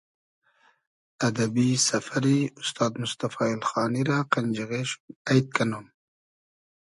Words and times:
ادئبی 1.27 1.67
سئفئری 1.87 2.39
اوستاد 2.57 2.93
موستئفا 3.01 3.43
اېلخانی 3.49 4.01
رۂ 4.07 4.17
قئنجیغې 4.31 4.81
شوم 4.89 5.03
اݷد 5.29 5.47
کئنوم 5.55 5.85